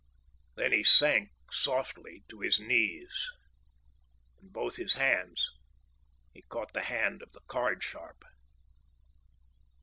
Then 0.55 0.71
he 0.71 0.83
sank 0.83 1.29
softly 1.51 2.23
to 2.27 2.39
his 2.39 2.59
knees. 2.59 3.29
In 4.41 4.49
both 4.49 4.77
his 4.77 4.93
hands 4.95 5.51
he 6.33 6.41
caught 6.41 6.73
the 6.73 6.81
hand 6.85 7.21
of 7.21 7.33
the 7.33 7.41
card 7.41 7.83
sharp. 7.83 8.25